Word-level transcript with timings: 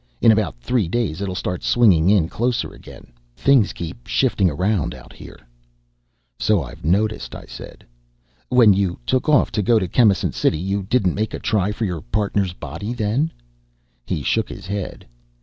In 0.19 0.31
about 0.31 0.55
three 0.57 0.87
days, 0.87 1.21
it'll 1.21 1.35
start 1.35 1.61
swinging 1.61 2.09
in 2.09 2.27
closer 2.27 2.73
again. 2.73 3.13
Things 3.35 3.71
keep 3.71 4.07
shifting 4.07 4.49
around 4.49 4.95
out 4.95 5.13
here." 5.13 5.39
"So 6.39 6.63
I've 6.63 6.83
noticed," 6.83 7.35
I 7.35 7.45
said. 7.45 7.83
"When 8.49 8.73
you 8.73 8.97
took 9.05 9.29
off 9.29 9.51
to 9.51 9.61
go 9.61 9.77
to 9.77 9.87
Chemisant 9.87 10.33
City, 10.33 10.75
didn't 10.81 11.09
you 11.11 11.15
make 11.15 11.35
a 11.35 11.39
try 11.39 11.71
for 11.71 11.85
your 11.85 12.01
partner's 12.01 12.53
body 12.53 12.93
then?" 12.93 13.31
He 14.03 14.23
shook 14.23 14.49
his 14.49 14.65
head. 14.65 15.05